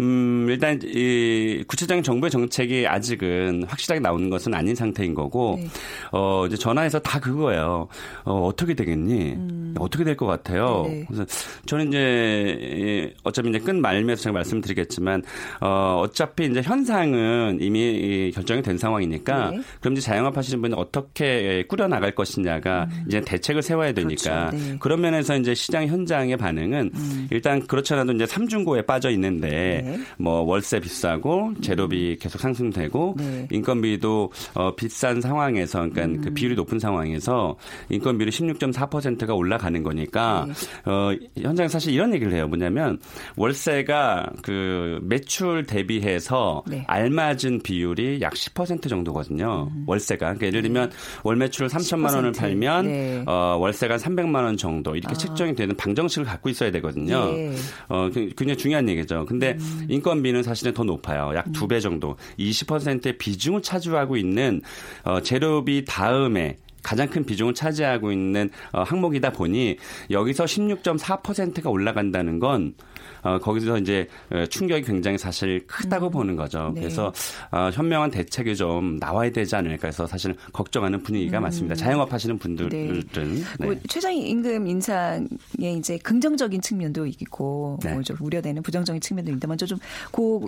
[0.00, 5.68] 음 일단 이 구체적인 정부의 정책이 아직은 확실하게 나오는 것은 아닌 상태인 거고 네.
[6.12, 7.88] 어 이제 전화해서 다 그거예요.
[8.24, 9.32] 어 어떻게 되겠니?
[9.34, 9.74] 음.
[9.78, 10.84] 어떻게 될 것 같아요.
[10.86, 11.04] 네네.
[11.08, 11.26] 그래서
[11.66, 15.24] 저는 이제 어차피 이제 끝 말면서 제가 말씀드리겠지만
[15.60, 19.60] 어 어차피 이제 현상은 이미 결정이 된 상황이니까 네.
[19.80, 23.04] 그럼 이제 자영업 하시는 분이 어떻게 꾸려 나갈 것이냐가 음.
[23.08, 24.37] 이제 대책을 세워야 되니까 그렇죠.
[24.52, 24.76] 네.
[24.78, 27.28] 그런 면에서 이제 시장 현장의 반응은 음.
[27.30, 29.98] 일단 그렇잖아도 이제 삼중고에 빠져 있는데 네.
[30.18, 32.16] 뭐 월세 비싸고 재료비 음.
[32.20, 33.48] 계속 상승되고 네.
[33.50, 36.20] 인건비도 어 비싼 상황에서 그러니까 음.
[36.22, 37.56] 그 비율이 높은 상황에서
[37.90, 40.90] 인건비율이 16.4%가 올라가는 거니까 네.
[40.90, 42.48] 어 현장에 사실 이런 얘기를 해요.
[42.48, 42.98] 뭐냐면
[43.36, 46.84] 월세가 그 매출 대비해서 네.
[46.86, 49.68] 알맞은 비율이 약 10% 정도거든요.
[49.72, 49.84] 음.
[49.86, 50.90] 월세가 그러니까 예를 들면
[51.24, 53.22] 월 매출을 3천만 원을 팔면 네.
[53.26, 55.16] 어 월세가 300만 원 정도 이렇게 아.
[55.16, 57.32] 책정이 되는 방정식을 갖고 있어야 되거든요.
[57.32, 57.54] 네.
[57.88, 59.24] 어 그, 굉장히 중요한 얘기죠.
[59.26, 59.86] 근데 음.
[59.88, 61.32] 인건비는 사실은 더 높아요.
[61.34, 61.80] 약 두배 음.
[61.80, 62.16] 정도.
[62.38, 64.60] 20%의 비중을 차지하고 있는
[65.04, 69.76] 어 재료비 다음에 가장 큰 비중을 차지하고 있는 어, 항목이다 보니
[70.10, 72.74] 여기서 16.4%가 올라간다는 건
[73.22, 76.10] 어, 거기서 이제 어, 충격이 굉장히 사실 크다고 음.
[76.10, 76.72] 보는 거죠.
[76.74, 76.82] 네.
[76.82, 77.12] 그래서
[77.50, 81.42] 어, 현명한 대책이 좀 나와야 되지 않을까 해서 사실 걱정하는 분위기가 음.
[81.42, 81.74] 많습니다.
[81.74, 83.00] 자영업 하시는 분들은 네.
[83.58, 83.66] 네.
[83.66, 85.26] 뭐 최저임금 인상에
[85.60, 87.92] 이제 긍정적인 측면도 있고 네.
[87.92, 89.78] 뭐좀 우려되는 부정적인 측면도 있는데 먼저 좀
[90.12, 90.40] 그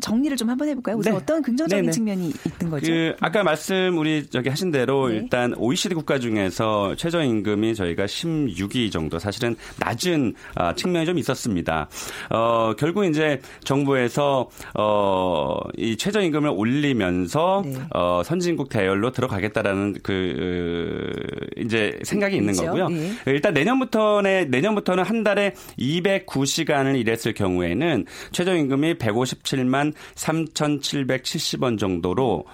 [0.00, 0.96] 정리를 좀 한번 해볼까요?
[0.96, 1.18] 우선 네.
[1.18, 1.92] 어떤 긍정적인 네네.
[1.92, 2.86] 측면이 있던 거죠?
[2.86, 5.16] 그 아까 말씀 우리 저기 하신 대로 네.
[5.16, 11.88] 일단 OECD 국가 중에서 최저임금이 저희가 16위 정도 사실은 낮은 아, 측면이 좀 있었습니다.
[12.30, 17.74] 어, 결국 이제 정부에서 어, 이 최저임금을 올리면서 네.
[17.94, 21.12] 어, 선진국 대열로 들어가겠다라는 그
[21.58, 22.70] 이제 생각이 있는 그렇죠?
[22.70, 22.88] 거고요.
[22.88, 23.12] 네.
[23.26, 32.44] 일단 내년부터는 내년부터는 한 달에 209시간을 일했을 경우에는 최저임금이 157만 3,770원 정도로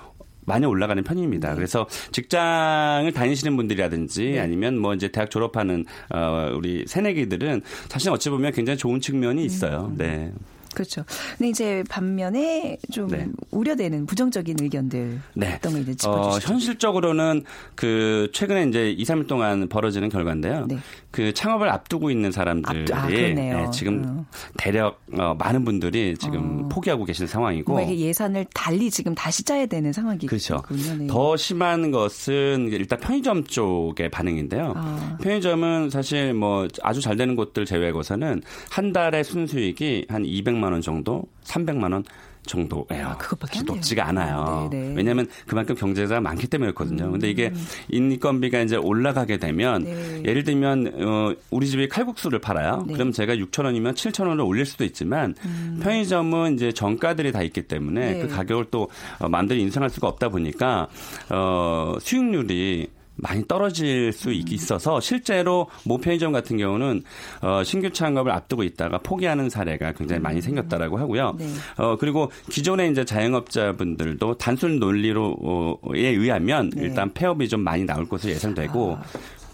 [0.48, 1.50] 많이 올라가는 편입니다.
[1.50, 1.54] 네.
[1.54, 4.40] 그래서 직장을 다니시는 분들이라든지 네.
[4.40, 9.92] 아니면 뭐 이제 대학 졸업하는 어 우리 새내기들은 사실 어찌 보면 굉장히 좋은 측면이 있어요.
[9.92, 9.96] 음.
[9.96, 10.32] 네.
[10.78, 11.04] 그렇죠.
[11.36, 13.26] 근데 이제 반면에 좀 네.
[13.50, 15.54] 우려되는 부정적인 의견들 네.
[15.56, 16.46] 어떤 거 이제 짚어주시죠.
[16.46, 17.42] 어, 현실적으로는
[17.74, 20.66] 그 최근에 이제 2, 3일 동안 벌어지는 결과인데요.
[20.68, 20.78] 네.
[21.10, 24.26] 그 창업을 앞두고 있는 사람들이 앞두, 아, 네, 지금 어.
[24.56, 26.68] 대략 어, 많은 분들이 지금 어.
[26.68, 30.28] 포기하고 계신 상황이고 이게 예산을 달리 지금 다시 짜야 되는 상황이군요.
[30.28, 30.62] 그렇죠.
[30.96, 31.08] 네.
[31.08, 34.74] 더 심한 것은 일단 편의점 쪽의 반응인데요.
[34.76, 35.18] 아.
[35.20, 40.80] 편의점은 사실 뭐 아주 잘 되는 곳들 제외하고서는 한 달에 순수익이 한 200만 200만 원
[40.80, 42.04] 정도, 300만 원
[42.46, 43.08] 정도예요.
[43.08, 44.68] 아, 그것밖에 높지가 않아요.
[44.70, 44.88] 네네.
[44.88, 44.94] 네.
[44.96, 47.06] 왜냐하면 그만큼 경제가 많기 때문에 그렇거든요.
[47.06, 47.12] 음.
[47.12, 47.52] 근데 이게
[47.90, 50.22] 인건비가 이제 올라가게 되면 네.
[50.24, 52.84] 예를 들면 어, 우리 집이 칼국수를 팔아요.
[52.86, 52.94] 네.
[52.94, 55.80] 그럼 제가 6천 원이면 7천 원을 올릴 수도 있지만 음.
[55.82, 58.20] 편의점은 이제 정가들이 다 있기 때문에 네.
[58.20, 60.88] 그 가격을 또 어, 마음대로 인상할 수가 없다 보니까
[61.28, 67.02] 어, 수익률이 많이 떨어질 수 있어서 실제로 모 편의점 같은 경우는
[67.42, 71.36] 어, 신규 창업을 앞두고 있다가 포기하는 사례가 굉장히 많이 생겼다라고 하고요.
[71.38, 71.46] 네.
[71.76, 76.82] 어, 그리고 기존의 이제 자영업자분들도 단순 논리로에 의하면 네.
[76.82, 79.02] 일단 폐업이 좀 많이 나올 것으로 예상되고 아.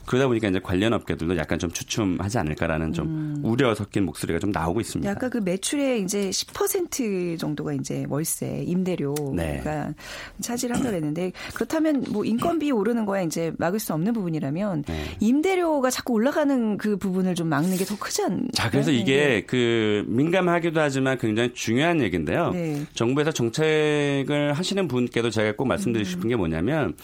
[0.07, 3.41] 그러다 보니까 이제 관련 업계들도 약간 좀 추춤하지 않을까라는 좀 음.
[3.45, 5.11] 우려 섞인 목소리가 좀 나오고 있습니다.
[5.11, 9.63] 약간 그 매출의 이제 10% 정도가 이제 월세, 임대료가 네.
[10.41, 15.05] 차지를 한다 그랬는데 그렇다면 뭐 인건비 오르는 거야 이제 막을 수 없는 부분이라면 네.
[15.21, 18.49] 임대료가 자꾸 올라가는 그 부분을 좀 막는 게 더 크지 않나요?
[18.53, 19.41] 자, 그래서 이게 네.
[19.43, 22.51] 그 민감하기도 하지만 굉장히 중요한 얘기인데요.
[22.51, 22.83] 네.
[22.95, 26.95] 정부에서 정책을 하시는 분께도 제가 꼭 말씀드리고 싶은 게 뭐냐면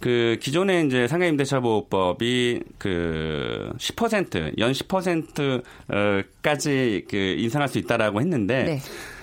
[0.00, 8.80] 그 기존에 이제 상가임대차 보호법이 그 10%연 10%까지 그 인상할 수 있다라고 했는데 네.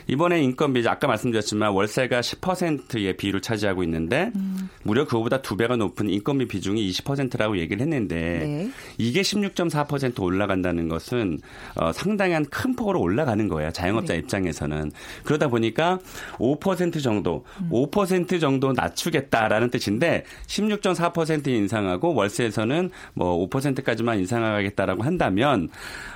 [0.08, 4.70] 이번에 인건비 아까 말씀드렸지만 월세가 10%의 비율을 차지하고 있는데 음.
[4.84, 8.72] 무려 그거보다 두 배가 높은 인건비 비중이 20%라고 얘기를 했는데 네.
[8.98, 11.40] 이게 16.4% 올라간다는 것은
[11.76, 13.72] 어, 상당한 큰 폭으로 올라가는 거예요.
[13.72, 14.20] 자영업자 네.
[14.20, 14.92] 입장에서는
[15.24, 16.00] 그러다 보니까
[16.38, 17.70] 5% 정도, 음.
[17.72, 25.70] 5% 정도 낮추겠다라는 뜻인데 16.4% 인상하고 월세에서는 뭐 5%까지만 인상하겠다라고 한다면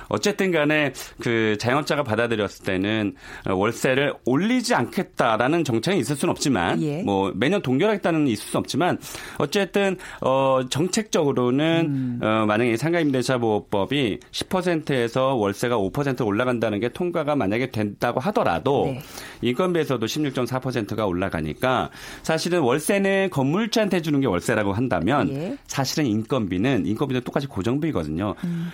[0.08, 3.14] 어쨌든 간에 그 자영업자가 받아들였을 때는
[3.46, 7.02] 월세를 올리지 않겠다라는 정책이 있을 수는 없지만 예.
[7.02, 8.98] 뭐 매년 동결하겠다는 있을 수 없지만
[9.38, 12.20] 어쨌든 어 정책적으로는 음.
[12.22, 19.00] 어 만약에 상가임대차 보호법이 10%에서 월세가 5% 올라간다는 게 통과가 만약에 된다고 하더라도 네.
[19.42, 21.90] 인건비에서도 16.4%가 올라가니까
[22.22, 25.56] 사실은 월세는 건물주한테 주는 게 월세라고 한다면 예.
[25.66, 28.34] 사실은 인건비는 인건비도 똑같이 고정비거든요.
[28.44, 28.70] 음.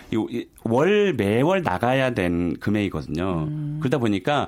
[0.64, 3.46] 월 매월 나가야 된 금액이거든요.
[3.48, 3.78] 음.
[3.80, 4.46] 그러다 보니까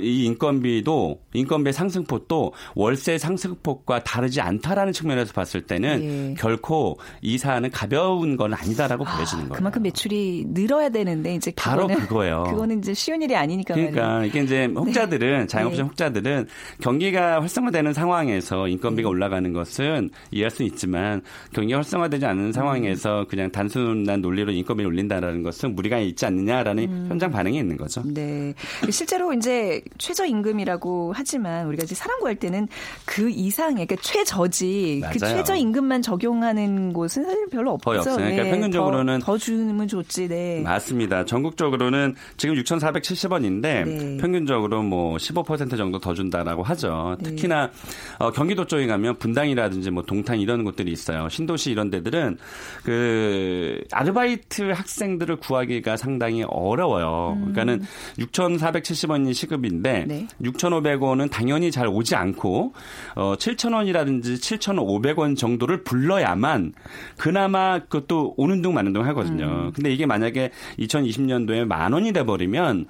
[0.00, 6.34] 이 인건비도 인건비 상승폭도 월세 상승폭과 다르지 않다라는 측면에서 봤을 때는 예.
[6.34, 9.56] 결코 이 사안은 가벼운 건 아니다라고 아, 보여지는 거예요.
[9.56, 12.44] 그만큼 매출이 늘어야 되는데 이제 바로 그거예요.
[12.44, 13.74] 그거는 이제 쉬운 일이 아니니까.
[13.74, 14.26] 그러니까 말이에요.
[14.26, 15.46] 이게 이제 혹자들은 네.
[15.46, 15.88] 자영업자 네.
[15.88, 16.46] 혹자들은
[16.80, 19.10] 경기가 활성화되는 상황에서 인건비가 네.
[19.10, 23.26] 올라가는 것은 이해할 수 있지만 경기가 활성화되지 않은 상황에서 음.
[23.28, 27.06] 그냥 단순한 논리로 인건비를 올린다라는 것은 무리가 있지 않느냐라는 음.
[27.08, 28.02] 현장 반응이 있는 거죠.
[28.04, 28.54] 네.
[28.90, 32.68] 실제로 이제 최저임금이라고 하지만 우리가 이제 사람 구할 때는
[33.04, 35.12] 그 이상의 그러니까 최저지 그 맞아요.
[35.12, 37.84] 그 최저임금만 적용하는 곳은 사실 별로 없죠.
[37.84, 38.16] 거의 없어요.
[38.16, 38.50] 그러니까 네.
[38.50, 40.28] 평균적으로는 더, 더 주면 좋지.
[40.28, 40.60] 네.
[40.60, 41.24] 맞습니다.
[41.24, 44.16] 전국적으로는 지금 6,470원인데 네.
[44.18, 47.16] 평균적으로 뭐 15% 정도 더 준다라고 하죠.
[47.20, 47.30] 네.
[47.30, 47.70] 특히나
[48.18, 51.28] 어, 경기도 쪽에 가면 분당이라든지 뭐 동탄 이런 곳들이 있어요.
[51.28, 52.38] 신도시 이런 데들은
[52.84, 57.34] 그 아르바이트 학생들을 구하기가 상당히 어려워요.
[57.36, 57.52] 음.
[57.52, 57.82] 그러니까는
[58.18, 60.28] 6,470원이 시급인데 네.
[60.40, 62.72] 6,500원은 당연히 잘 오지 않고
[63.16, 66.72] 어 7,000원이라든지 7,500원 정도를 불러야만
[67.16, 69.46] 그나마 그것도 오는 둥 마는 둥 하거든요.
[69.46, 69.72] 음.
[69.74, 72.86] 근데 이게 만약에 2020년도에 만 원이 돼 버리면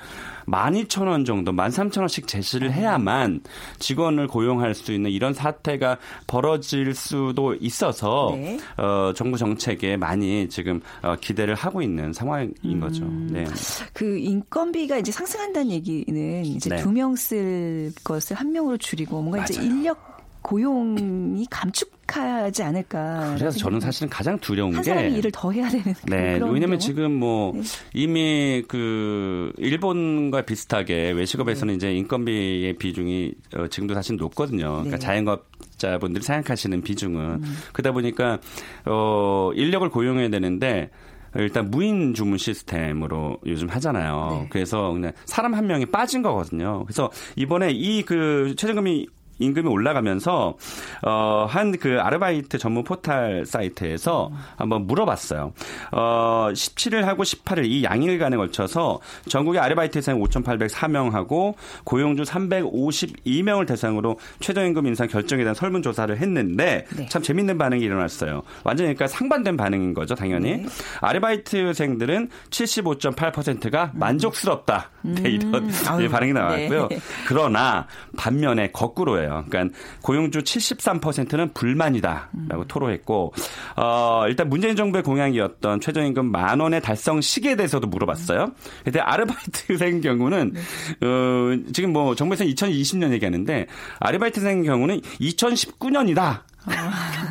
[0.47, 3.41] 12,000원 정도, 13,000원씩 제시를 해야만
[3.79, 8.59] 직원을 고용할 수 있는 이런 사태가 벌어질 수도 있어서 네.
[8.77, 12.81] 어, 정부 정책에 많이 지금 어, 기대를 하고 있는 상황인 음.
[12.81, 13.05] 거죠.
[13.31, 13.45] 네.
[13.93, 16.77] 그 인건비가 이제 상승한다는 얘기는 이제 네.
[16.77, 19.47] 두명 쓸 것을 한 명으로 줄이고 뭔가 맞아요.
[19.51, 20.16] 이제 인력
[20.47, 23.35] 고용이 감축하지 않을까.
[23.37, 24.91] 그래서 저는 사실은 가장 두려운 한 게.
[24.91, 25.93] 한 사람이 일을 더 해야 되는.
[26.07, 26.39] 네.
[26.41, 26.79] 왜냐면?
[26.79, 27.63] 지금 뭐 네.
[27.95, 31.77] 이미 그 일본과 비슷하게 외식업에서는 네.
[31.77, 34.69] 이제 인건비의 비중이 어, 지금도 사실 높거든요.
[34.75, 34.99] 그러니까 네.
[34.99, 35.47] 자영업
[35.79, 37.57] 자분들이 생각하시는 비중은 음.
[37.73, 38.39] 그러다 보니까
[38.85, 40.91] 어 인력을 고용해야 되는데
[41.35, 44.43] 일단 무인 주문 시스템으로 요즘 하잖아요.
[44.43, 44.49] 네.
[44.51, 46.85] 그래서 그냥 사람 한 명이 빠진 거거든요.
[46.85, 50.57] 그래서 이번에 이 그 최저금이 임금이 올라가면서
[51.03, 55.53] 어, 한 그 아르바이트 전문 포탈 사이트에서 한번 물어봤어요.
[55.93, 64.87] 어, 17일 하고 18일 이 양일간에 걸쳐서 전국의 아르바이트 생 5,804명하고 고용주 352명을 대상으로 최저임금
[64.87, 67.07] 인상 결정에 대한 설문조사를 했는데 네.
[67.07, 68.43] 참 재밌는 반응이 일어났어요.
[68.65, 70.59] 완전히 그러니까 상반된 반응인 거죠, 당연히.
[70.59, 70.67] 네.
[71.01, 74.91] 아르바이트생들은 75.8%가 만족스럽다.
[75.03, 75.27] 네, 음.
[75.27, 76.11] 이런 음.
[76.11, 76.89] 반응이 나왔고요.
[76.89, 76.99] 네.
[77.27, 79.26] 그러나 반면에 거꾸로예요.
[79.27, 79.45] 거예요.
[79.49, 82.65] 그러니까 고용주 73%는 불만이다라고 음.
[82.69, 83.33] 토로했고
[83.77, 88.53] 어, 일단 문재인 정부의 공약이었던 최저임금 만 원의 달성 시기에 대해서도 물어봤어요.
[88.85, 90.55] 근데 아르바이트생 경우는
[91.03, 93.67] 어, 지금 뭐 정부에서 2020년 얘기하는데
[93.99, 96.43] 아르바이트생 경우는 2019년이다.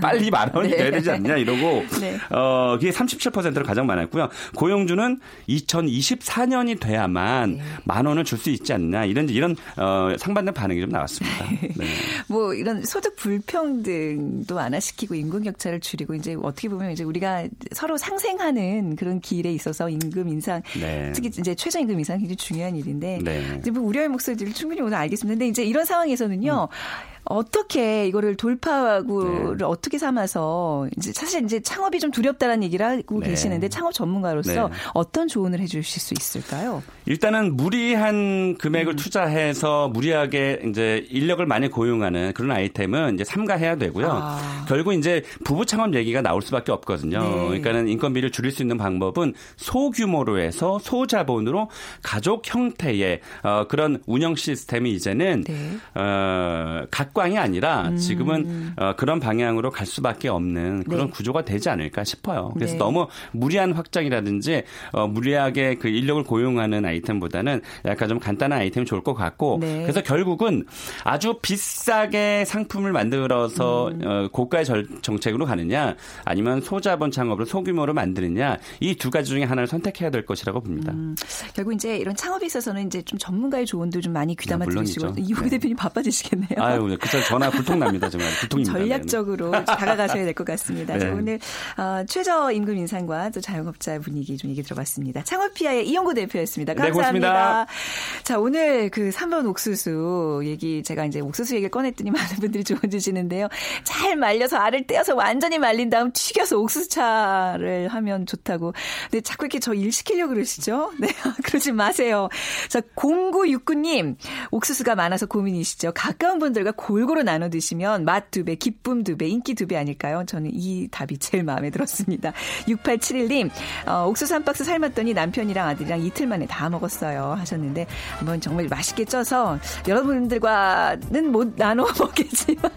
[0.02, 0.78] 빨리 만 원이 네.
[0.78, 2.17] 돼야 되지 않냐 이러고 네.
[2.30, 4.30] 어 그게 37%를 가장 많았고요.
[4.56, 5.19] 고용주는
[5.50, 7.63] 2024년이 돼야만 네.
[7.84, 11.45] 만 원을 줄 수 있지 않나 이런 이런 어 상반된 반응이 좀 나왔습니다.
[11.78, 11.86] 네.
[12.28, 18.98] 뭐 이런 소득 불평등도 완화시키고 임금 격차를 줄이고 이제 어떻게 보면 이제 우리가 서로 상생하는
[18.98, 21.12] 그런 길에 있어서 임금 인상 네.
[21.15, 23.58] 특히 이제 최저임금 인상 굉장히 중요한 일인데 네.
[23.60, 25.34] 이제 뭐 우려의 목소리를 충분히 오늘 알겠습니다.
[25.36, 26.67] 근데 이제 이런 상황에서는요.
[26.71, 27.14] 음.
[27.25, 29.65] 어떻게 이거를 돌파구를 네.
[29.65, 33.29] 어떻게 삼아서 이제 사실 이제 창업이 좀 두렵다라는 얘기를 하고 네.
[33.29, 34.75] 계시는데 창업 전문가로서 네.
[34.93, 36.83] 어떤 조언을 해주실 수 있을까요?
[37.07, 38.95] 일단은 무리한 금액을 음.
[38.95, 44.09] 투자해서 무리하게 이제 인력을 많이 고용하는 그런 아이템은 이제 삼가해야 되고요.
[44.11, 44.65] 아.
[44.67, 47.21] 결국 이제 부부 창업 얘기가 나올 수밖에 없거든요.
[47.21, 47.47] 네.
[47.47, 51.69] 그러니까는 인건비를 줄일 수 있는 방법은 소규모로 해서 소자본으로
[52.03, 55.77] 가족 형태의 어, 그런 운영 시스템이 이제는 네.
[55.95, 57.97] 어, 각 습광이 아니라 음.
[57.97, 61.12] 지금은 어, 그런 방향으로 갈 수밖에 없는 그런 네.
[61.12, 62.51] 구조가 되지 않을까 싶어요.
[62.54, 62.78] 그래서 네.
[62.80, 69.13] 너무 무리한 확장이라든지 어, 무리하게 그 인력을 고용하는 아이템보다는 약간 좀 간단한 아이템이 좋을 것
[69.13, 69.82] 같고 네.
[69.82, 70.65] 그래서 결국은
[71.04, 74.01] 아주 비싸게 상품을 만들어서 음.
[74.06, 74.65] 어, 고가의
[75.01, 80.62] 정책으로 가느냐 아니면 소자본 창업으로 소규모로 만드느냐 이 두 가지 중에 하나를 선택해야 될 것이라고
[80.62, 80.91] 봅니다.
[80.91, 81.15] 음.
[81.54, 85.41] 결국 이제 이런 창업에 있어서는 이제 좀 전문가의 조언도 좀 많이 귀담아 네, 들으시고 이호
[85.43, 85.49] 네.
[85.49, 86.58] 대표님 바빠지시겠네요.
[86.58, 87.11] 아유, 네.
[87.11, 88.73] 그쵸 전화 불통 납니다 정말 불통입니다.
[88.79, 90.97] 전략적으로 다가가셔야 될 것 같습니다.
[90.97, 91.09] 네.
[91.09, 91.39] 오늘
[91.77, 95.23] 어, 최저 임금 인상과 또 자영업자 분위기 좀 얘기 들어봤습니다.
[95.23, 96.73] 창업피아의 이용구 대표였습니다.
[96.73, 97.65] 네, 감사합니다.
[97.65, 102.81] 네, 자 오늘 그 3번 옥수수 얘기 제가 이제 옥수수 얘기를 꺼냈더니 많은 분들이 조언
[102.89, 103.47] 주시는데요.
[103.83, 108.73] 잘 말려서 알을 떼어서 완전히 말린 다음 튀겨서 옥수수차를 하면 좋다고.
[109.11, 110.93] 근데 자꾸 이렇게 저 일 시키려고 그러시죠?
[110.99, 111.09] 네,
[111.43, 112.29] 그러지 마세요.
[112.69, 114.15] 자 0969님
[114.51, 115.91] 옥수수가 많아서 고민이시죠.
[115.93, 120.23] 가까운 분들과 골고루 나눠 드시면 맛 두 배, 기쁨 두 배, 인기 두 배 아닐까요?
[120.25, 122.31] 저는 이 답이 제일 마음에 들었습니다.
[122.67, 123.49] 6871님,
[123.86, 127.36] 어, 옥수수 한 박스 삶았더니 남편이랑 아들이랑 이틀 만에 다 먹었어요.
[127.38, 127.86] 하셨는데,
[128.17, 132.71] 한번 정말 맛있게 쪄서 여러분들과는 못 나눠 먹겠지만,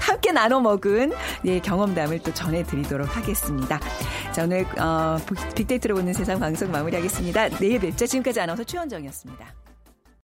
[0.00, 1.12] 함께 나눠 먹은
[1.44, 3.78] 예, 경험담을 또 전해드리도록 하겠습니다.
[4.32, 5.16] 자, 오늘, 어,
[5.54, 7.50] 빅데이터로 보는 세상 방송 마무리하겠습니다.
[7.60, 8.06] 내일 뵙죠.
[8.06, 9.69] 지금까지 아나운서 최원정이었습니다.